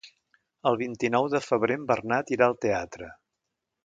[0.69, 3.11] El vint-i-nou de febrer en Bernat irà al teatre.